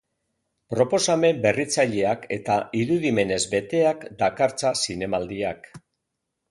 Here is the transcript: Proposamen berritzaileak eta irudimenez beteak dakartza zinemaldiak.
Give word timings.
Proposamen 0.73 1.43
berritzaileak 1.43 2.25
eta 2.39 2.57
irudimenez 2.81 3.41
beteak 3.55 4.09
dakartza 4.25 4.75
zinemaldiak. 4.87 5.73